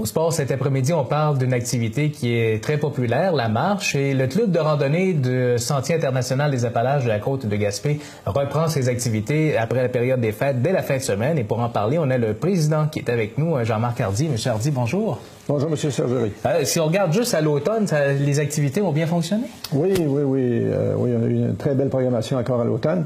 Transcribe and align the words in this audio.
Au 0.00 0.06
sport, 0.06 0.32
cet 0.32 0.50
après-midi, 0.50 0.94
on 0.94 1.04
parle 1.04 1.36
d'une 1.36 1.52
activité 1.52 2.10
qui 2.10 2.34
est 2.34 2.62
très 2.62 2.78
populaire, 2.78 3.34
la 3.34 3.50
marche, 3.50 3.94
et 3.94 4.14
le 4.14 4.28
club 4.28 4.50
de 4.50 4.58
randonnée 4.58 5.12
de 5.12 5.56
Sentier 5.58 5.96
international 5.96 6.50
des 6.50 6.64
Appalaches 6.64 7.04
de 7.04 7.10
la 7.10 7.18
côte 7.18 7.44
de 7.44 7.54
Gaspé 7.54 8.00
reprend 8.24 8.66
ses 8.68 8.88
activités 8.88 9.58
après 9.58 9.82
la 9.82 9.90
période 9.90 10.18
des 10.18 10.32
fêtes 10.32 10.62
dès 10.62 10.72
la 10.72 10.82
fin 10.82 10.96
de 10.96 11.02
semaine. 11.02 11.36
Et 11.36 11.44
pour 11.44 11.60
en 11.60 11.68
parler, 11.68 11.98
on 11.98 12.08
a 12.08 12.16
le 12.16 12.32
président 12.32 12.86
qui 12.86 13.00
est 13.00 13.10
avec 13.10 13.36
nous, 13.36 13.62
Jean-Marc 13.62 14.00
Hardy. 14.00 14.30
Monsieur 14.30 14.52
Hardy, 14.52 14.70
bonjour. 14.70 15.18
Bonjour, 15.46 15.68
Monsieur 15.68 15.90
Sergerie. 15.90 16.32
Euh, 16.46 16.64
si 16.64 16.80
on 16.80 16.86
regarde 16.86 17.12
juste 17.12 17.34
à 17.34 17.42
l'automne, 17.42 17.86
les 18.20 18.38
activités 18.38 18.80
ont 18.80 18.92
bien 18.92 19.06
fonctionné? 19.06 19.44
Oui, 19.74 19.92
oui, 19.98 20.22
oui. 20.22 20.62
Euh, 20.64 20.94
oui, 20.96 21.10
on 21.14 21.22
a 21.22 21.26
eu 21.26 21.34
une 21.34 21.56
très 21.56 21.74
belle 21.74 21.90
programmation 21.90 22.38
encore 22.38 22.62
à 22.62 22.64
l'automne. 22.64 23.04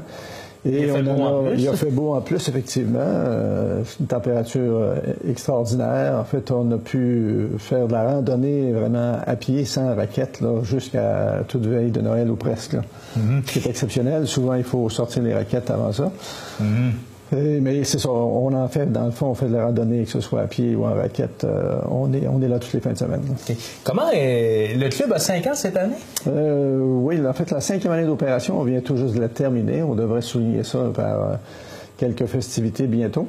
Et 0.65 0.83
il, 0.83 0.89
a 0.89 0.93
fait 0.93 1.01
beau 1.03 1.11
en 1.11 1.43
plus. 1.43 1.61
il 1.61 1.67
a 1.67 1.73
fait 1.73 1.91
beau 1.91 2.13
en 2.15 2.21
plus, 2.21 2.49
effectivement. 2.49 2.99
Euh, 3.01 3.83
une 3.99 4.07
température 4.07 4.61
euh, 4.61 4.95
extraordinaire. 5.29 6.17
En 6.19 6.23
fait, 6.23 6.49
on 6.51 6.71
a 6.71 6.77
pu 6.77 7.49
faire 7.59 7.87
de 7.87 7.93
la 7.93 8.03
randonnée 8.03 8.71
vraiment 8.71 9.19
à 9.25 9.35
pied, 9.35 9.65
sans 9.65 9.95
raquette, 9.95 10.41
jusqu'à 10.63 11.43
toute 11.47 11.65
veille 11.65 11.91
de 11.91 12.01
Noël 12.01 12.29
ou 12.29 12.35
presque. 12.35 12.73
Là. 12.73 12.81
Mm-hmm. 13.17 13.45
Ce 13.45 13.51
qui 13.51 13.59
est 13.59 13.69
exceptionnel. 13.69 14.27
Souvent, 14.27 14.55
il 14.55 14.63
faut 14.63 14.89
sortir 14.89 15.23
les 15.23 15.33
raquettes 15.33 15.69
avant 15.69 15.91
ça. 15.91 16.11
Mm-hmm. 16.61 16.91
Euh, 17.33 17.59
mais 17.61 17.83
c'est 17.83 17.99
ça, 17.99 18.09
on 18.09 18.53
en 18.53 18.67
fait, 18.67 18.91
dans 18.91 19.05
le 19.05 19.11
fond, 19.11 19.27
on 19.27 19.33
fait 19.33 19.47
de 19.47 19.53
la 19.53 19.65
randonnée, 19.65 20.03
que 20.03 20.11
ce 20.11 20.19
soit 20.19 20.41
à 20.41 20.47
pied 20.47 20.75
ou 20.75 20.85
en 20.85 20.93
raquette. 20.93 21.43
Euh, 21.43 21.79
on, 21.89 22.13
est, 22.13 22.27
on 22.27 22.41
est 22.41 22.47
là 22.47 22.59
toutes 22.59 22.73
les 22.73 22.79
fins 22.79 22.93
de 22.93 22.97
semaine. 22.97 23.21
Comment 23.83 24.09
est... 24.13 24.75
le 24.75 24.89
club 24.89 25.11
a 25.11 25.19
cinq 25.19 25.47
ans 25.47 25.55
cette 25.55 25.75
année? 25.75 25.95
Euh, 26.27 26.79
oui, 26.79 27.19
en 27.25 27.33
fait, 27.33 27.49
la 27.51 27.61
cinquième 27.61 27.93
année 27.93 28.05
d'opération, 28.05 28.59
on 28.59 28.63
vient 28.63 28.81
tout 28.81 28.97
juste 28.97 29.15
de 29.15 29.21
la 29.21 29.29
terminer. 29.29 29.81
On 29.81 29.95
devrait 29.95 30.21
souligner 30.21 30.63
ça 30.63 30.91
par 30.93 31.39
quelques 31.97 32.25
festivités 32.25 32.85
bientôt. 32.85 33.27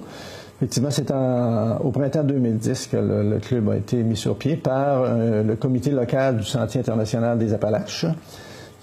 Effectivement, 0.59 0.91
c'est 0.91 1.11
au 1.11 1.91
printemps 1.91 2.25
2010 2.25 2.87
que 2.87 2.97
le, 2.97 3.39
club 3.39 3.69
a 3.71 3.77
été 3.77 4.03
mis 4.03 4.17
sur 4.17 4.37
pied 4.37 4.57
par 4.57 5.05
le 5.15 5.55
comité 5.55 5.91
local 5.91 6.39
du 6.39 6.45
Sentier 6.45 6.81
international 6.81 7.37
des 7.37 7.53
Appalaches 7.53 8.07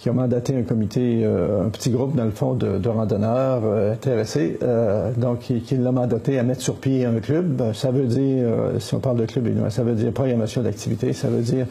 qui 0.03 0.09
a 0.09 0.11
mandaté 0.11 0.53
un 0.53 0.63
comité, 0.63 1.21
euh, 1.23 1.65
un 1.65 1.69
petit 1.69 1.89
groupe, 1.89 2.13
dans 2.13 2.25
le 2.25 2.31
fond, 2.31 2.55
de, 2.55 2.89
randonneurs 2.89 3.61
euh, 3.63 3.93
intéressés, 3.93 4.59
euh, 4.61 5.13
donc 5.15 5.39
qui, 5.39 5.77
l'a 5.77 5.93
mandaté 5.93 6.37
à 6.37 6.43
mettre 6.43 6.61
sur 6.61 6.75
pied 6.75 7.05
un 7.05 7.21
club. 7.21 7.71
Ça 7.73 7.89
veut 7.89 8.07
dire, 8.07 8.49
si 8.79 8.93
on 8.95 8.99
parle 8.99 9.21
de 9.21 9.25
club, 9.25 9.47
ça 9.69 9.81
veut 9.81 9.93
dire 9.93 10.11
programmation 10.11 10.61
d'activité, 10.61 11.13
ça 11.13 11.29
veut 11.29 11.41
dire 11.41 11.67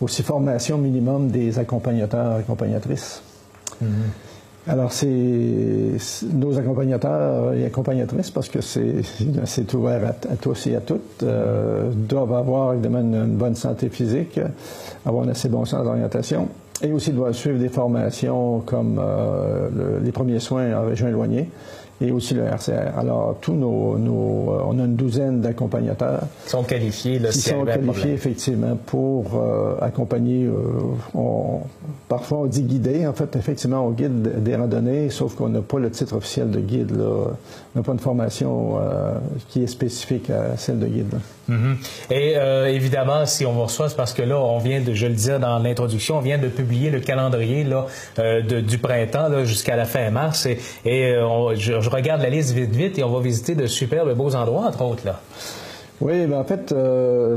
aussi 0.00 0.22
formation 0.22 0.78
minimum 0.78 1.30
des 1.30 1.58
accompagnateurs 1.58 2.36
et 2.36 2.40
accompagnatrices. 2.42 3.22
Mm-hmm. 3.82 4.68
Alors, 4.68 4.92
c'est 4.92 5.96
nos 6.32 6.56
accompagnateurs 6.56 7.54
et 7.54 7.64
accompagnatrices, 7.64 8.30
parce 8.30 8.48
que 8.48 8.60
c'est 8.60 9.74
ouvert 9.74 10.14
à, 10.30 10.36
tous 10.36 10.68
et 10.68 10.76
à 10.76 10.80
toutes, 10.80 11.24
doivent 11.24 12.34
avoir 12.34 12.74
évidemment 12.74 13.00
une, 13.00 13.34
bonne 13.34 13.56
santé 13.56 13.88
physique, 13.88 14.38
avoir 15.04 15.24
un 15.24 15.30
assez 15.30 15.48
bon 15.48 15.64
sens 15.64 15.82
d'orientation, 15.82 16.48
et 16.82 16.92
aussi 16.92 17.12
doivent 17.12 17.34
suivre 17.34 17.58
des 17.58 17.68
formations 17.68 18.60
comme 18.60 18.98
euh, 18.98 20.00
les 20.02 20.12
premiers 20.12 20.40
soins 20.40 20.72
en 20.74 20.86
région 20.86 21.08
éloignée 21.08 21.48
et 22.00 22.10
aussi 22.10 22.34
le 22.34 22.44
RCR. 22.44 22.98
Alors, 22.98 23.36
tous 23.40 23.54
nos, 23.54 23.94
euh, 23.94 24.64
on 24.66 24.78
a 24.78 24.84
une 24.84 24.96
douzaine 24.96 25.40
d'accompagnateurs. 25.40 26.22
Qui 26.44 26.50
sont 26.50 26.62
qualifiés, 26.62 27.18
là, 27.18 27.30
Qui 27.30 27.40
sont 27.40 27.64
qualifiés, 27.64 28.12
effectivement, 28.12 28.76
pour 28.86 29.36
euh, 29.36 29.76
accompagner, 29.80 30.48
parfois 32.08 32.38
on 32.38 32.46
dit 32.46 32.62
guider, 32.62 33.06
en 33.06 33.12
fait, 33.12 33.36
effectivement, 33.36 33.86
on 33.86 33.90
guide 33.90 34.42
des 34.42 34.56
randonnées, 34.56 35.10
sauf 35.10 35.34
qu'on 35.34 35.48
n'a 35.48 35.60
pas 35.60 35.78
le 35.78 35.90
titre 35.90 36.16
officiel 36.16 36.50
de 36.50 36.60
guide, 36.60 36.96
là. 36.96 37.04
On 37.74 37.80
n'a 37.80 37.82
pas 37.82 37.92
une 37.92 37.98
formation 37.98 38.76
qui 39.48 39.64
est 39.64 39.66
spécifique 39.66 40.30
à 40.30 40.56
celle 40.56 40.78
de 40.78 40.86
guide. 40.86 41.14
Mm-hmm. 41.50 41.76
Et 42.10 42.36
euh, 42.36 42.66
évidemment, 42.66 43.26
si 43.26 43.44
on 43.44 43.52
vous 43.52 43.64
reçoit, 43.64 43.88
c'est 43.88 43.96
parce 43.96 44.14
que 44.14 44.22
là, 44.22 44.38
on 44.38 44.58
vient 44.58 44.80
de, 44.80 44.94
je 44.94 45.06
le 45.06 45.14
disais 45.14 45.38
dans 45.38 45.58
l'introduction, 45.58 46.18
on 46.18 46.20
vient 46.20 46.38
de 46.38 46.48
publier 46.48 46.90
le 46.90 47.00
calendrier 47.00 47.64
là, 47.64 47.86
euh, 48.18 48.40
du 48.40 48.78
printemps 48.78 49.44
jusqu'à 49.44 49.76
la 49.76 49.84
fin 49.84 50.10
mars. 50.10 50.46
Et, 50.46 50.58
euh, 50.86 51.54
je, 51.56 51.83
regarde 51.90 52.22
la 52.22 52.30
liste 52.30 52.52
vite, 52.52 52.74
vite, 52.74 52.98
et 52.98 53.04
on 53.04 53.10
va 53.10 53.20
visiter 53.20 53.54
de 53.54 53.66
superbes 53.66 54.14
beaux 54.14 54.34
endroits, 54.34 54.66
entre 54.66 54.82
autres. 54.82 55.04
là. 55.04 55.20
Oui, 56.00 56.26
ben 56.26 56.38
en 56.38 56.44
fait, 56.44 56.74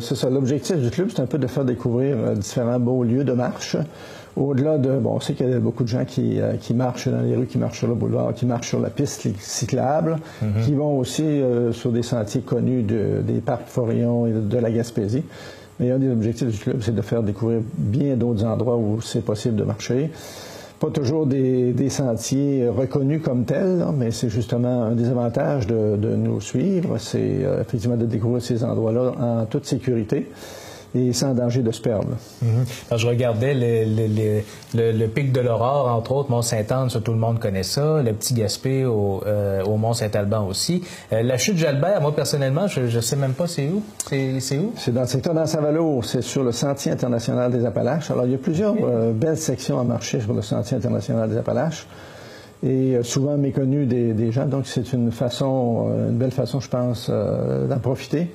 c'est 0.01 0.15
ça. 0.15 0.29
L'objectif 0.29 0.77
du 0.77 0.89
club, 0.89 1.09
c'est 1.13 1.21
un 1.21 1.27
peu 1.27 1.37
de 1.37 1.45
faire 1.45 1.63
découvrir 1.63 2.17
différents 2.33 2.79
beaux 2.79 3.03
lieux 3.03 3.23
de 3.23 3.33
marche. 3.33 3.77
Au-delà 4.37 4.77
de, 4.77 4.97
bon, 4.97 5.15
on 5.15 5.19
sait 5.19 5.33
qu'il 5.33 5.49
y 5.49 5.53
a 5.53 5.59
beaucoup 5.59 5.83
de 5.83 5.87
gens 5.87 6.05
qui, 6.05 6.39
euh, 6.39 6.53
qui, 6.61 6.75
marchent 6.75 7.07
dans 7.07 7.21
les 7.21 7.35
rues, 7.35 7.47
qui 7.47 7.57
marchent 7.57 7.79
sur 7.79 7.87
le 7.87 7.95
boulevard, 7.95 8.33
qui 8.35 8.45
marchent 8.45 8.69
sur 8.69 8.79
la 8.79 8.91
piste 8.91 9.27
cyclable, 9.39 10.17
mhm. 10.43 10.63
qui 10.63 10.75
vont 10.75 10.99
aussi 10.99 11.23
euh, 11.23 11.71
sur 11.71 11.91
des 11.91 12.03
sentiers 12.03 12.41
connus 12.41 12.83
de, 12.83 13.23
des 13.23 13.39
parcs 13.39 13.67
forillons 13.67 14.27
et 14.27 14.31
de, 14.31 14.57
la 14.59 14.69
Gaspésie. 14.69 15.23
Mais 15.79 15.89
un 15.89 15.97
des 15.97 16.11
objectifs 16.11 16.49
du 16.49 16.57
club, 16.57 16.81
c'est 16.81 16.93
de 16.93 17.01
faire 17.01 17.23
découvrir 17.23 17.61
bien 17.73 18.15
d'autres 18.15 18.45
endroits 18.45 18.77
où 18.77 19.01
c'est 19.01 19.25
possible 19.25 19.55
de 19.55 19.63
marcher. 19.63 20.11
Pas 20.79 20.89
toujours 20.91 21.25
des, 21.25 21.73
des 21.73 21.89
sentiers 21.89 22.67
reconnus 22.67 23.21
comme 23.23 23.45
tels, 23.45 23.83
mais 23.97 24.11
c'est 24.11 24.29
justement 24.29 24.83
un 24.83 24.95
des 24.95 25.09
avantages 25.09 25.65
de, 25.65 25.97
de 25.97 26.15
nous 26.15 26.39
suivre, 26.39 26.99
c'est 26.99 27.43
euh, 27.43 27.61
effectivement 27.61 27.97
de 27.97 28.05
découvrir 28.05 28.43
ces 28.43 28.63
endroits-là 28.63 29.13
en 29.19 29.45
toute 29.45 29.65
sécurité 29.65 30.27
et 30.95 31.13
sans 31.13 31.33
danger 31.33 31.61
de 31.61 31.71
se 31.71 31.81
perdre. 31.81 32.09
Mhm. 32.41 32.97
je 32.97 33.07
regardais 33.07 33.53
le, 33.53 35.07
pic 35.07 35.31
de 35.31 35.41
l'Aurore, 35.41 35.87
entre 35.89 36.13
autres, 36.13 36.31
Mont-Saint-Anne, 36.31 36.89
tout 37.03 37.11
le 37.11 37.17
monde 37.17 37.39
connaît 37.39 37.63
ça, 37.63 38.01
le 38.01 38.13
petit 38.13 38.33
Gaspé 38.33 38.85
au, 38.85 39.21
euh, 39.25 39.63
Mont-Saint-Alban 39.65 40.45
aussi. 40.47 40.83
Euh, 41.13 41.23
la 41.23 41.37
chute 41.37 41.57
Jalbert, 41.57 42.01
moi 42.01 42.15
personnellement, 42.15 42.67
je 42.67 42.81
ne 42.81 43.01
sais 43.01 43.15
même 43.15 43.33
pas 43.33 43.47
c'est 43.47 43.67
où. 43.67 43.83
C'est 44.07 44.57
où? 44.57 44.73
C'est 44.77 44.93
dans 44.93 45.01
le 45.01 45.07
secteur 45.07 45.33
d'Anse-Valour, 45.33 46.05
c'est 46.05 46.21
sur 46.21 46.43
le 46.43 46.51
Sentier 46.51 46.91
international 46.91 47.51
des 47.51 47.65
Appalaches. 47.65 48.09
Alors, 48.11 48.25
il 48.25 48.31
y 48.31 48.35
a 48.35 48.39
plusieurs 48.39 48.75
euh, 48.81 49.11
belles 49.13 49.37
sections 49.37 49.79
à 49.79 49.83
marcher 49.83 50.19
sur 50.21 50.33
le 50.33 50.41
Sentier 50.41 50.77
international 50.77 51.29
des 51.29 51.37
Appalaches 51.37 51.87
et 52.63 52.97
souvent 53.03 53.37
méconnues 53.37 53.85
des, 53.85 54.13
des 54.13 54.31
gens. 54.31 54.45
Donc, 54.45 54.65
c'est 54.65 54.91
une 54.93 55.11
façon, 55.11 55.91
une 56.09 56.17
belle 56.17 56.31
façon, 56.31 56.59
je 56.59 56.67
pense, 56.67 57.07
d'en 57.07 57.77
profiter 57.77 58.31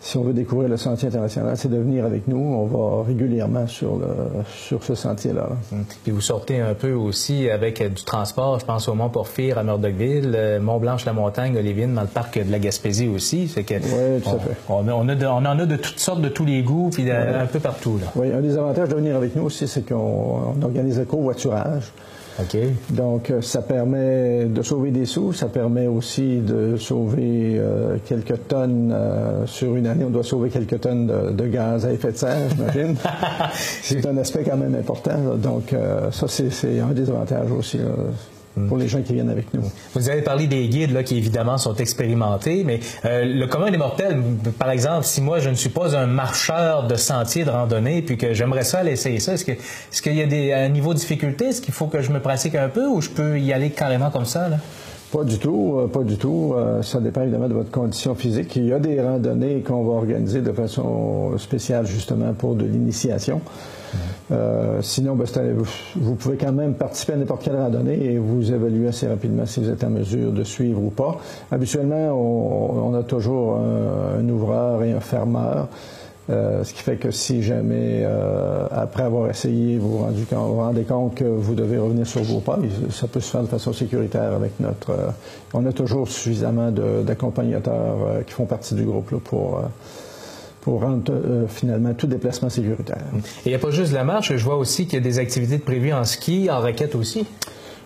si 0.00 0.16
on 0.16 0.22
veut 0.22 0.32
découvrir 0.32 0.68
le 0.68 0.76
sentier 0.76 1.08
international, 1.08 1.56
c'est 1.56 1.68
de 1.68 1.76
venir 1.76 2.04
avec 2.04 2.28
nous. 2.28 2.38
On 2.38 2.66
va 2.66 3.04
régulièrement 3.04 3.66
sur, 3.66 3.96
le, 3.96 4.06
sur 4.48 4.84
ce 4.84 4.94
sentier-là. 4.94 5.48
Hum. 5.72 5.84
Puis 6.04 6.12
vous 6.12 6.20
sortez 6.20 6.60
un 6.60 6.74
peu 6.74 6.92
aussi 6.92 7.50
avec 7.50 7.82
du 7.82 8.04
transport. 8.04 8.60
Je 8.60 8.64
pense 8.64 8.88
au 8.88 8.94
Mont 8.94 9.08
Porphyre 9.08 9.58
à 9.58 9.64
Murdochville, 9.64 10.32
euh, 10.36 10.60
Mont-Blanche-la-Montagne, 10.60 11.56
Olivine, 11.56 11.94
dans 11.94 12.02
le 12.02 12.06
parc 12.06 12.38
de 12.38 12.50
la 12.50 12.58
Gaspésie 12.58 13.08
aussi. 13.08 13.48
que 13.48 13.74
oui, 13.74 14.20
tout 14.22 14.30
à 14.30 14.38
fait. 14.38 14.56
On, 14.68 14.88
on, 14.88 14.98
en 14.98 15.58
a 15.58 15.66
de 15.66 15.76
toutes 15.76 15.98
sortes, 15.98 16.20
de 16.20 16.28
tous 16.28 16.44
les 16.44 16.62
goûts, 16.62 16.90
puis 16.92 17.10
un 17.10 17.46
peu 17.46 17.58
partout. 17.58 17.98
Là. 17.98 18.06
Oui, 18.14 18.32
un 18.32 18.40
des 18.40 18.56
avantages 18.56 18.88
de 18.88 18.94
venir 18.94 19.16
avec 19.16 19.34
nous 19.34 19.44
aussi, 19.44 19.66
c'est 19.66 19.82
qu'on 19.86 20.54
organise 20.62 20.98
le 20.98 21.04
covoiturage. 21.04 21.92
Donc, 22.90 23.30
euh, 23.30 23.42
ça 23.42 23.62
permet 23.62 24.44
de 24.44 24.62
sauver 24.62 24.90
des 24.90 25.06
sous, 25.06 25.32
ça 25.32 25.46
permet 25.46 25.86
aussi 25.88 26.38
de 26.38 26.76
sauver 26.76 27.56
euh, 27.58 27.96
quelques 28.06 28.46
tonnes. 28.46 28.92
Euh, 28.94 29.44
sur 29.46 29.74
une 29.74 29.86
année, 29.86 30.04
on 30.04 30.10
doit 30.10 30.22
sauver 30.22 30.48
quelques 30.48 30.80
tonnes 30.80 31.06
de, 31.06 31.46
gaz 31.46 31.84
à 31.84 31.92
effet 31.92 32.12
de 32.12 32.16
serre, 32.16 32.48
j'imagine. 32.50 32.96
c'est 33.82 34.06
un 34.06 34.16
aspect 34.18 34.44
quand 34.44 34.56
même 34.56 34.74
important. 34.74 35.36
Donc, 35.36 35.74
ça, 36.12 36.28
c'est 36.28 36.80
un 36.80 36.92
des 36.92 37.08
avantages 37.10 37.50
aussi 37.50 37.78
pour 38.66 38.76
les 38.76 38.88
gens 38.88 39.02
qui 39.02 39.12
viennent 39.12 39.30
avec 39.30 39.52
nous. 39.54 39.62
Vous 39.94 40.08
avez 40.08 40.22
parlé 40.22 40.46
des 40.46 40.68
guides 40.68 41.02
qui 41.04 41.16
évidemment 41.16 41.58
sont 41.58 41.74
expérimentés, 41.76 42.64
mais 42.64 42.80
euh, 43.04 43.24
le 43.24 43.46
commun 43.46 43.70
des 43.70 43.78
mortels, 43.78 44.20
par 44.58 44.70
exemple, 44.70 45.04
si 45.04 45.20
moi 45.20 45.38
je 45.38 45.48
ne 45.48 45.54
suis 45.54 45.68
pas 45.68 45.96
un 45.96 46.06
marcheur 46.06 46.86
de 46.86 46.96
sentier 46.96 47.44
de 47.44 47.50
randonnée, 47.50 48.02
puis 48.02 48.16
que 48.16 48.34
j'aimerais 48.34 48.64
ça 48.64 48.78
aller 48.78 48.92
essayer 48.92 49.20
ça, 49.20 49.34
est-ce 49.34 49.44
qu'il 49.44 49.54
est 49.54 50.02
qu'il 50.02 50.14
y 50.14 50.22
a 50.22 50.26
des, 50.26 50.52
un 50.52 50.70
de 50.70 50.94
difficulté? 50.94 51.46
Est-ce 51.46 51.60
qu'il 51.60 51.74
faut 51.74 51.86
que 51.86 52.02
je 52.02 52.10
me 52.10 52.20
pratique 52.20 52.54
un 52.54 52.68
peu 52.68 52.86
ou 52.86 53.00
je 53.00 53.10
peux 53.10 53.38
y 53.38 53.52
aller 53.52 53.70
carrément 53.70 54.10
comme 54.10 54.24
ça? 54.24 54.48
Pas 55.10 55.24
du 55.24 55.38
tout, 55.38 55.76
euh, 55.78 55.86
pas 55.86 56.02
du 56.02 56.18
tout. 56.18 56.52
Euh, 56.54 56.82
ça 56.82 57.00
dépend 57.00 57.22
évidemment 57.22 57.48
de 57.48 57.54
votre 57.54 57.70
condition 57.70 58.14
physique. 58.14 58.54
Il 58.56 58.66
y 58.66 58.72
a 58.74 58.78
des 58.78 59.00
randonnées 59.00 59.62
qu'on 59.62 59.82
va 59.82 59.92
organiser 59.92 60.42
de 60.42 60.52
façon 60.52 61.38
spéciale 61.38 61.86
justement 61.86 62.34
pour 62.34 62.54
de 62.54 62.66
l'initiation. 62.66 63.40
Euh, 64.30 64.80
sinon, 64.82 65.14
ben, 65.14 65.26
vous, 65.96 66.14
pouvez 66.14 66.36
quand 66.36 66.52
même 66.52 66.74
participer 66.74 67.14
à 67.14 67.16
n'importe 67.16 67.42
quelle 67.42 67.56
randonnée 67.56 68.04
et 68.04 68.18
vous 68.18 68.52
évaluer 68.52 68.88
assez 68.88 69.08
rapidement 69.08 69.46
si 69.46 69.60
vous 69.60 69.70
êtes 69.70 69.82
en 69.82 69.88
mesure 69.88 70.30
de 70.30 70.44
suivre 70.44 70.82
ou 70.82 70.90
pas. 70.90 71.16
Habituellement, 71.50 72.12
on, 72.12 72.92
a 72.92 73.02
toujours 73.02 73.56
un, 73.56 74.28
ouvreur 74.28 74.82
et 74.84 74.92
un 74.92 75.00
fermeur. 75.00 75.68
Euh, 76.30 76.62
ce 76.62 76.74
qui 76.74 76.82
fait 76.82 76.96
que 76.96 77.10
si 77.10 77.42
jamais, 77.42 78.02
euh, 78.02 78.66
après 78.70 79.02
avoir 79.02 79.30
essayé, 79.30 79.78
vous 79.78 79.98
vous, 79.98 80.56
rendez 80.56 80.82
compte 80.82 81.14
que 81.14 81.24
vous 81.24 81.54
devez 81.54 81.78
revenir 81.78 82.06
sur 82.06 82.22
vos 82.22 82.40
pas, 82.40 82.58
ça 82.90 83.06
peut 83.06 83.20
se 83.20 83.30
faire 83.30 83.42
de 83.42 83.46
façon 83.46 83.72
sécuritaire 83.72 84.34
avec 84.34 84.60
notre... 84.60 84.94
on 85.54 85.64
a 85.64 85.72
toujours 85.72 86.06
suffisamment 86.06 86.70
d'accompagnateurs 86.70 88.24
qui 88.26 88.34
font 88.34 88.44
partie 88.44 88.74
du 88.74 88.84
groupe 88.84 89.10
là, 89.10 89.18
pour 89.24 89.62
pour 90.68 90.82
rendre 90.82 91.12
euh, 91.12 91.46
finalement 91.48 91.94
tout 91.94 92.06
déplacement 92.06 92.50
sécuritaire. 92.50 92.98
Et 93.16 93.46
il 93.46 93.48
n'y 93.48 93.54
a 93.54 93.58
pas 93.58 93.70
juste 93.70 93.92
la 93.92 94.04
marche, 94.04 94.36
je 94.36 94.44
vois 94.44 94.56
aussi 94.56 94.84
qu'il 94.84 94.94
y 94.94 94.96
a 94.98 95.00
des 95.00 95.18
activités 95.18 95.56
prévues 95.58 95.94
en 95.94 96.04
ski, 96.04 96.50
en 96.50 96.60
raquette 96.60 96.94
aussi. 96.94 97.26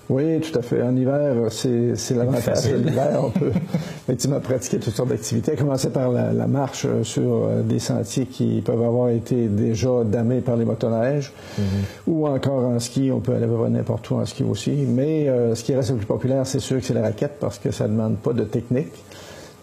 Oui, 0.08 0.40
tout 0.40 0.58
à 0.58 0.62
fait. 0.62 0.82
En 0.82 0.94
hiver, 0.96 1.34
c'est 1.50 2.14
l'avantage 2.14 2.70
de 2.70 2.76
l'hiver. 2.76 3.20
On 3.25 3.31
peut 3.31 3.52
effectivement 4.08 4.40
pratiquer 4.40 4.78
toutes 4.78 4.94
sortes 4.94 5.08
d'activités, 5.08 5.52
à 5.52 5.56
commencer 5.56 5.90
par 5.90 6.10
la, 6.10 6.46
marche 6.46 6.87
euh, 6.87 7.04
sur 7.04 7.22
euh, 7.22 7.62
des 7.62 7.78
sentiers 7.78 8.26
qui 8.26 8.62
peuvent 8.64 8.82
avoir 8.82 9.10
été 9.10 9.46
déjà 9.46 10.04
damés 10.04 10.40
par 10.40 10.56
les 10.56 10.64
motoneiges, 10.64 11.32
mm-hmm. 11.58 11.62
ou 12.08 12.26
encore 12.26 12.64
en 12.64 12.81
ski. 12.81 13.10
On 13.12 13.20
peut 13.20 13.34
aller 13.34 13.46
n'importe 13.70 14.10
où 14.10 14.16
en 14.16 14.26
ski 14.26 14.43
aussi. 14.43 14.72
Mais 14.88 15.28
euh, 15.28 15.54
ce 15.54 15.62
qui 15.62 15.75
reste 15.75 15.90
le 15.90 15.96
plus 15.96 16.06
populaire, 16.06 16.46
c'est 16.46 16.60
sûr 16.60 16.81
que 16.81 16.84
c'est 16.84 16.94
la 16.94 17.02
raquette 17.02 17.37
parce 17.40 17.58
que 17.58 17.70
ça 17.70 17.87
ne 17.87 17.93
demande 17.93 18.16
pas 18.16 18.32
de 18.32 18.44
technique. 18.44 18.93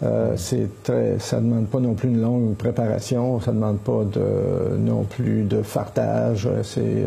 Euh, 0.02 0.34
ça 0.36 0.56
ne 1.40 1.48
demande 1.48 1.66
pas 1.66 1.78
non 1.78 1.92
plus 1.92 2.08
une 2.08 2.22
longue 2.22 2.54
préparation, 2.54 3.38
ça 3.40 3.50
ne 3.50 3.56
demande 3.56 3.80
pas 3.80 4.04
de, 4.10 4.78
non 4.78 5.04
plus 5.04 5.42
de 5.42 5.60
fartage. 5.60 6.48
C'est 6.62 7.04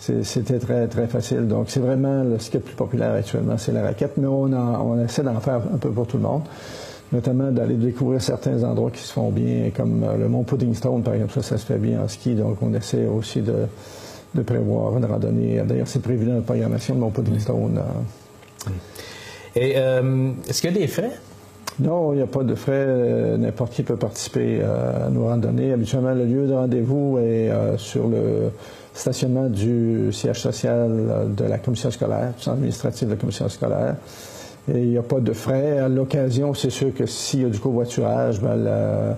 c'était 0.00 0.58
très, 0.58 0.86
très 0.88 1.06
facile. 1.06 1.46
Donc, 1.46 1.66
c'est 1.68 1.80
vraiment 1.80 2.24
qui 2.38 2.48
est 2.48 2.54
le 2.54 2.60
plus 2.60 2.74
populaire 2.74 3.12
actuellement, 3.12 3.58
c'est 3.58 3.72
la 3.72 3.82
raquette, 3.82 4.16
mais 4.16 4.26
on, 4.26 4.52
on 4.52 5.04
essaie 5.04 5.22
d'en 5.22 5.38
faire 5.40 5.60
un 5.72 5.76
peu 5.76 5.90
pour 5.90 6.06
tout 6.06 6.16
le 6.16 6.22
monde, 6.22 6.42
notamment 7.12 7.50
d'aller 7.50 7.74
découvrir 7.74 8.22
certains 8.22 8.64
endroits 8.64 8.90
qui 8.90 9.02
se 9.02 9.12
font 9.12 9.30
bien, 9.30 9.70
comme 9.76 10.02
euh, 10.04 10.16
le 10.16 10.28
mont 10.28 10.42
Puddingstone, 10.42 11.02
par 11.02 11.14
exemple, 11.14 11.34
ça, 11.34 11.42
ça 11.42 11.58
se 11.58 11.66
fait 11.66 11.78
bien 11.78 12.00
en 12.02 12.08
ski, 12.08 12.34
donc 12.34 12.56
on 12.62 12.72
essaie 12.72 13.06
aussi 13.06 13.42
de, 13.42 13.66
de 14.34 14.42
prévoir 14.42 14.96
une 14.96 15.04
randonnée. 15.04 15.62
D'ailleurs, 15.66 15.88
c'est 15.88 16.02
prévu 16.02 16.24
dans 16.24 16.36
la 16.36 16.40
programmation 16.40 16.94
de 16.94 17.00
mont 17.00 17.10
Puddingstone. 17.10 17.78
Euh. 17.78 18.70
Et 19.56 19.74
euh, 19.76 20.30
est-ce 20.48 20.60
qu'il 20.62 20.72
y 20.72 20.76
a 20.76 20.80
des 20.80 20.86
frais? 20.86 21.10
Non, 21.80 22.12
il 22.12 22.16
n'y 22.16 22.22
a 22.22 22.26
pas 22.26 22.42
de 22.42 22.54
frais. 22.54 23.36
N'importe 23.38 23.72
qui 23.72 23.82
peut 23.82 23.96
participer 23.96 24.60
à 24.62 25.08
nos 25.08 25.24
randonnées. 25.24 25.72
Habituellement, 25.72 26.12
le 26.12 26.24
lieu 26.24 26.46
de 26.46 26.52
rendez-vous 26.52 27.18
est 27.18 27.50
sur 27.78 28.06
le 28.08 28.50
stationnement 28.92 29.48
du 29.48 30.12
siège 30.12 30.40
social 30.40 31.34
de 31.36 31.44
la 31.44 31.58
commission 31.58 31.90
scolaire, 31.90 32.32
du 32.36 32.42
centre 32.42 32.56
administratif 32.56 33.06
de 33.08 33.12
la 33.12 33.16
commission 33.18 33.48
scolaire. 33.48 33.96
Et 34.72 34.78
il 34.78 34.90
n'y 34.90 34.98
a 34.98 35.02
pas 35.02 35.20
de 35.20 35.32
frais. 35.32 35.78
À 35.78 35.88
l'occasion, 35.88 36.52
c'est 36.54 36.70
sûr 36.70 36.92
que 36.94 37.06
s'il 37.06 37.42
y 37.42 37.44
a 37.44 37.48
du 37.48 37.58
covoiturage, 37.58 38.40
ben 38.40 38.56
la, 38.56 39.16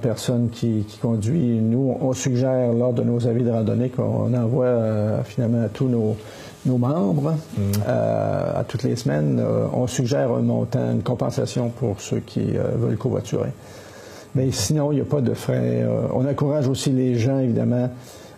personne 0.00 0.48
qui, 0.50 0.84
conduit, 1.00 1.60
nous, 1.60 1.96
on 2.00 2.12
suggère 2.12 2.72
lors 2.72 2.92
de 2.92 3.02
nos 3.02 3.26
avis 3.26 3.44
de 3.44 3.50
randonnée 3.50 3.88
qu'on 3.88 4.32
envoie 4.34 4.66
euh, 4.66 5.22
finalement 5.24 5.64
à 5.64 5.68
tous 5.68 5.88
nos, 5.88 6.16
membres, 6.78 7.32
mmh. 7.32 7.60
euh, 7.88 8.60
à 8.60 8.64
toutes 8.64 8.84
les 8.84 8.96
semaines, 8.96 9.40
euh, 9.40 9.66
on 9.72 9.86
suggère 9.86 10.30
un 10.32 10.42
montant, 10.42 10.92
une 10.92 11.02
compensation 11.02 11.68
pour 11.68 12.00
ceux 12.00 12.20
qui 12.20 12.52
veulent 12.52 12.96
covoiturer. 12.96 13.50
Mais 14.34 14.50
sinon, 14.50 14.92
il 14.92 14.96
n'y 14.96 15.00
a 15.02 15.04
pas 15.04 15.20
de 15.20 15.34
frais. 15.34 15.86
on 16.14 16.26
encourage 16.26 16.66
aussi 16.66 16.90
les 16.90 17.16
gens, 17.16 17.38
évidemment, 17.38 17.90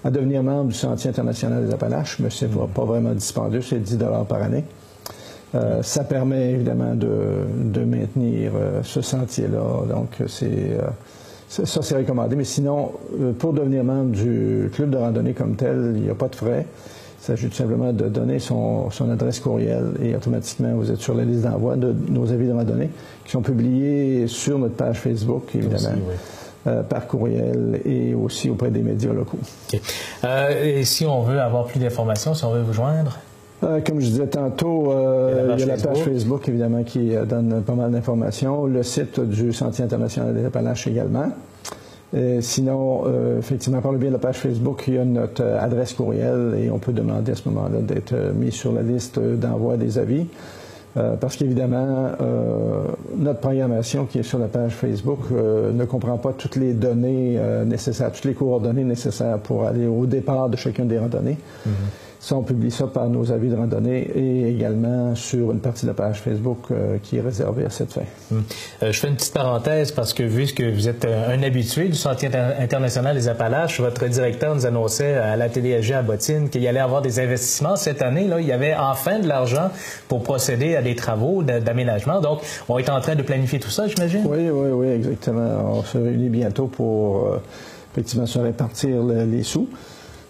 à 0.02 0.10
devenir 0.10 0.42
membre 0.42 0.70
du 0.70 0.74
Sentier 0.74 1.10
international 1.10 1.66
des 1.66 1.72
Appalaches, 1.72 2.18
mais 2.18 2.30
ce 2.30 2.46
n'est 2.46 2.52
pas 2.74 2.84
vraiment 2.84 3.12
dispendieux, 3.12 3.62
c'est 3.62 3.78
10 3.78 3.98
par 4.28 4.42
année. 4.42 4.64
Euh, 5.54 5.82
ça 5.82 6.02
permet 6.02 6.50
évidemment 6.50 6.94
de, 6.94 7.84
maintenir 7.84 8.52
euh, 8.56 8.80
ce 8.82 9.00
sentier-là. 9.00 9.86
Donc, 9.88 10.16
c'est, 10.26 10.46
euh, 10.46 10.82
ça, 11.64 11.82
c'est 11.82 11.96
recommandé. 11.96 12.36
Mais 12.36 12.44
sinon, 12.44 12.92
pour 13.38 13.52
devenir 13.52 13.84
membre 13.84 14.10
du 14.10 14.70
club 14.74 14.90
de 14.90 14.96
randonnée 14.96 15.32
comme 15.32 15.56
tel, 15.56 15.92
il 15.94 16.02
n'y 16.02 16.10
a 16.10 16.14
pas 16.14 16.28
de 16.28 16.34
frais. 16.36 16.66
Il 17.20 17.24
s'agit 17.24 17.48
tout 17.48 17.54
simplement 17.54 17.92
de 17.92 18.08
donner 18.08 18.38
son, 18.38 18.90
adresse 19.10 19.40
courriel 19.40 19.92
et 20.02 20.14
automatiquement, 20.14 20.74
vous 20.74 20.90
êtes 20.90 21.00
sur 21.00 21.14
la 21.14 21.24
liste 21.24 21.42
d'envoi 21.42 21.76
de 21.76 21.94
nos 22.10 22.30
avis 22.32 22.46
de 22.46 22.52
randonnée 22.52 22.90
qui 23.24 23.30
sont 23.30 23.40
publiés 23.40 24.26
sur 24.26 24.58
notre 24.58 24.74
page 24.74 24.98
Facebook, 25.00 25.54
évidemment. 25.54 25.96
Euh, 26.66 26.82
par 26.82 27.06
courriel 27.06 27.82
et 27.84 28.14
aussi 28.14 28.48
auprès 28.48 28.70
des 28.70 28.80
médias 28.80 29.12
locaux. 29.12 29.38
Euh, 30.24 30.78
et 30.78 30.84
si 30.86 31.04
on 31.04 31.20
veut 31.20 31.38
avoir 31.38 31.66
plus 31.66 31.78
d'informations, 31.78 32.32
si 32.32 32.42
on 32.42 32.52
veut 32.52 32.62
vous 32.62 32.72
joindre? 32.72 33.18
Euh, 33.64 33.80
comme 33.80 34.00
je 34.00 34.06
disais 34.06 34.26
tantôt, 34.26 34.92
il 34.92 35.60
y 35.60 35.62
a 35.62 35.66
la 35.66 35.76
page, 35.76 35.98
Facebook. 35.98 36.48
évidemment 36.48 36.82
qui 36.82 37.14
donne 37.28 37.62
pas 37.62 37.74
mal 37.74 37.90
d'informations, 37.90 38.66
le 38.66 38.82
site 38.82 39.20
du 39.20 39.52
Sentier 39.52 39.84
international 39.84 40.34
des 40.34 40.44
Appalaches 40.44 40.86
également. 40.86 41.30
sinon, 42.40 43.04
effectivement, 43.38 43.80
par 43.80 43.92
le 43.92 43.98
biais 43.98 44.08
de 44.08 44.14
la 44.14 44.20
page 44.20 44.38
Facebook, 44.38 44.84
il 44.86 44.94
y 44.94 44.98
a 44.98 45.04
notre 45.04 45.42
adresse 45.42 45.94
courriel 45.94 46.54
et 46.58 46.70
on 46.70 46.78
peut 46.78 46.92
demander 46.92 47.32
à 47.32 47.34
ce 47.34 47.48
moment-là 47.48 47.80
d'être 47.80 48.14
mis 48.34 48.52
sur 48.52 48.72
la 48.72 48.82
liste 48.82 49.18
d'envoi 49.18 49.76
des 49.76 49.98
avis. 49.98 50.26
Euh, 50.96 51.16
parce 51.16 51.36
qu'évidemment, 51.36 52.12
euh, 52.20 52.84
notre 53.16 53.40
programmation 53.40 54.06
qui 54.06 54.20
est 54.20 54.22
sur 54.22 54.38
la 54.38 54.46
page 54.46 54.72
Facebook 54.72 55.18
euh, 55.32 55.72
ne 55.72 55.84
comprend 55.84 56.18
pas 56.18 56.32
toutes 56.32 56.54
les 56.54 56.72
données 56.72 57.38
nécessaires, 57.66 58.12
toutes 58.12 58.26
les 58.26 58.34
coordonnées 58.34 58.84
nécessaires 58.84 59.38
pour 59.38 59.64
aller 59.64 59.86
au 59.86 60.06
départ 60.06 60.48
de 60.48 60.56
chacune 60.56 60.86
des 60.86 60.98
randonnées. 60.98 61.38
Mm-hmm. 61.66 61.70
Ça, 62.24 62.36
on 62.36 62.42
publie 62.42 62.70
ça 62.70 62.86
par 62.86 63.06
nos 63.10 63.30
avis 63.32 63.50
de 63.50 63.54
randonnée 63.54 64.10
et 64.14 64.48
également 64.48 65.14
sur 65.14 65.52
une 65.52 65.60
partie 65.60 65.82
de 65.82 65.88
la 65.88 65.94
page 65.94 66.22
Facebook 66.22 66.70
euh, 66.70 66.96
qui 67.02 67.18
est 67.18 67.20
réservée 67.20 67.66
à 67.66 67.68
cette 67.68 67.92
fin. 67.92 68.04
Hum. 68.32 68.42
Euh, 68.82 68.92
je 68.92 68.98
fais 68.98 69.08
une 69.08 69.16
petite 69.16 69.34
parenthèse 69.34 69.92
parce 69.92 70.14
que 70.14 70.22
vu 70.22 70.46
que 70.46 70.74
vous 70.74 70.88
êtes 70.88 71.04
un, 71.04 71.42
habitué 71.42 71.86
du 71.88 71.96
Sentier 71.96 72.30
international 72.58 73.14
des 73.14 73.28
Appalaches, 73.28 73.78
votre 73.78 74.06
directeur 74.06 74.54
nous 74.54 74.64
annonçait 74.64 75.16
à 75.16 75.36
la 75.36 75.50
TDSG 75.50 75.92
à 75.92 76.00
Bottine 76.00 76.48
qu'il 76.48 76.62
y 76.62 76.66
allait 76.66 76.80
avoir 76.80 77.02
des 77.02 77.20
investissements 77.20 77.76
cette 77.76 78.00
année. 78.00 78.26
Là, 78.26 78.40
il 78.40 78.46
y 78.46 78.52
avait 78.52 78.74
enfin 78.74 79.18
de 79.18 79.28
l'argent 79.28 79.68
pour 80.08 80.22
procéder 80.22 80.76
à 80.76 80.80
des 80.80 80.94
travaux 80.94 81.42
d'aménagement. 81.42 82.22
Donc, 82.22 82.40
on 82.70 82.78
est 82.78 82.88
en 82.88 83.02
train 83.02 83.16
de 83.16 83.22
planifier 83.22 83.60
tout 83.60 83.68
ça, 83.68 83.86
j'imagine? 83.86 84.22
Oui, 84.24 84.48
oui, 84.48 84.70
oui, 84.70 84.86
exactement. 84.86 85.74
On 85.74 85.82
se 85.82 85.98
réunit 85.98 86.30
bientôt 86.30 86.68
pour 86.68 87.26
euh, 87.26 87.42
effectivement 87.92 88.24
se 88.24 88.38
répartir 88.38 89.02
les 89.02 89.42
sous. 89.42 89.68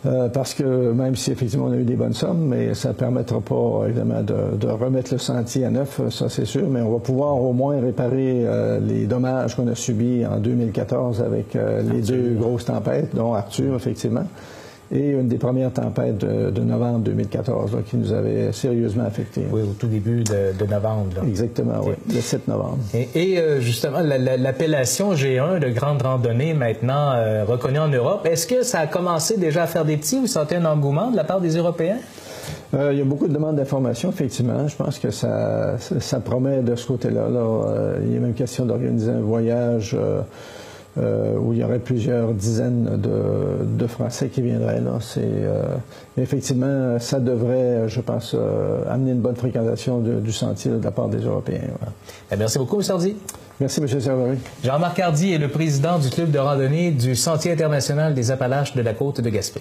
Euh, 0.06 0.28
parce 0.28 0.52
que 0.52 0.92
même 0.92 1.16
si 1.16 1.32
effectivement 1.32 1.66
on 1.66 1.72
a 1.72 1.76
eu 1.76 1.84
des 1.84 1.96
bonnes 1.96 2.12
sommes, 2.12 2.46
mais 2.48 2.74
ça 2.74 2.90
ne 2.90 2.94
permettra 2.94 3.40
pas 3.40 3.84
évidemment 3.86 4.22
de, 4.22 4.66
remettre 4.68 5.12
le 5.14 5.18
sentier 5.18 5.64
à 5.64 5.70
neuf, 5.70 6.00
ça 6.10 6.28
c'est 6.28 6.44
sûr, 6.44 6.68
mais 6.68 6.82
on 6.82 6.92
va 6.92 6.98
pouvoir 6.98 7.36
au 7.40 7.52
moins 7.52 7.80
réparer 7.80 8.44
euh, 8.44 8.80
les 8.80 9.06
dommages 9.06 9.56
qu'on 9.56 9.66
a 9.68 9.74
subis 9.74 10.26
en 10.26 10.38
2014 10.38 11.22
avec 11.22 11.56
euh, 11.56 11.82
les 11.82 12.02
deux 12.02 12.34
grosses 12.34 12.66
tempêtes, 12.66 13.14
dont 13.14 13.32
Arthur 13.32 13.76
effectivement 13.76 14.26
et 14.94 15.11
une 15.11 15.26
des 15.26 15.38
premières 15.38 15.73
tempêtes 15.73 16.19
de, 16.19 16.61
novembre 16.61 17.00
2014 17.00 17.76
qui 17.91 17.96
nous 17.96 18.12
avait 18.12 18.52
sérieusement 18.52 19.05
affectés. 19.05 19.44
Oui, 19.50 19.62
au 19.62 19.75
tout 19.79 19.88
début 19.88 20.23
de, 20.23 20.64
novembre. 20.67 21.25
Exactement, 21.26 21.81
oui, 21.85 21.94
le 22.12 22.20
7 22.20 22.46
novembre. 22.49 22.79
Et, 23.14 23.38
euh, 23.38 23.61
justement, 23.61 23.99
l'appellation 24.00 25.12
G1 25.12 25.58
de 25.58 25.69
grande 25.70 26.02
randonnée 26.02 26.55
maintenant 26.55 27.12
euh, 27.12 27.44
reconnue 27.44 27.81
en 27.81 27.88
Europe, 27.88 28.26
est-ce 28.31 28.46
que 28.46 28.62
ça 28.62 28.81
a 28.81 28.87
commencé 28.87 29.37
déjà 29.37 29.64
à 29.64 29.67
faire 29.67 29.85
des 29.85 29.96
petits? 29.96 30.20
Vous 30.20 30.29
sentez 30.29 30.56
un 30.56 30.64
engouement 30.64 31.11
de 31.11 31.17
la 31.17 31.25
part 31.25 31.40
des 31.40 31.56
Européens? 31.56 31.99
Euh, 32.75 32.90
il 32.93 32.99
y 32.99 33.02
a 33.02 33.05
beaucoup 33.05 33.26
de 33.26 33.32
demandes 33.32 33.56
d'informations, 33.56 34.11
effectivement. 34.11 34.69
Je 34.69 34.76
pense 34.76 34.99
que 34.99 35.11
ça, 35.11 35.76
ça, 35.79 36.20
promet 36.20 36.62
de 36.62 36.76
ce 36.76 36.87
côté-là. 36.87 37.29
Là. 37.29 37.97
il 38.05 38.12
y 38.12 38.17
a 38.17 38.20
même 38.20 38.35
question 38.35 38.64
d'organiser 38.64 39.11
un 39.11 39.20
voyage 39.20 39.97
euh, 40.96 41.37
où 41.37 41.52
il 41.52 41.58
y 41.58 41.64
aurait 41.64 41.81
plusieurs 41.81 42.32
dizaines 42.35 43.00
de, 43.00 43.87
Français 43.87 44.28
qui 44.28 44.40
viendraient. 44.40 44.80
Là. 44.80 44.99
C'est, 45.00 45.21
euh, 45.23 45.62
effectivement, 46.16 46.99
ça 46.99 47.21
devrait, 47.21 47.88
je 47.88 48.00
pense, 48.00 48.35
euh, 48.35 48.83
amener 48.88 49.11
une 49.11 49.21
bonne 49.21 49.37
fréquentation 49.37 49.99
du 49.99 50.33
sentier 50.33 50.71
de 50.71 50.83
la 50.83 50.90
part 50.90 51.09
des 51.09 51.18
Européens. 51.18 51.61
Eh, 52.33 52.37
merci 52.37 52.59
beaucoup, 52.59 52.80
M. 52.80 52.87
Hardy. 52.88 53.16
Merci, 53.61 53.80
M. 53.80 54.00
Servary. 54.00 54.38
Jean-Marc 54.64 54.99
Hardy 54.99 55.35
est 55.35 55.38
le 55.38 55.49
président 55.49 55.99
du 55.99 56.09
club 56.09 56.30
de 56.30 56.38
randonnée 56.38 56.90
du 56.90 57.14
Sentier 57.14 57.52
international 57.52 58.14
des 58.14 58.30
Appalaches 58.30 58.75
de 58.75 58.83
la 58.83 58.95
côte 58.95 59.21
de 59.21 59.30
Gaspé. 59.30 59.61